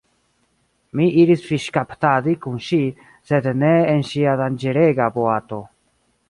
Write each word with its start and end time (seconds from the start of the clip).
Mi 0.99 1.09
iris 1.23 1.43
fiŝkaptadi 1.49 2.33
kun 2.45 2.55
ŝi 2.69 2.79
sed 3.33 3.51
ne 3.65 3.71
en 3.93 4.03
ŝia 4.13 4.35
danĝerega 4.41 5.11
boato. 5.21 5.63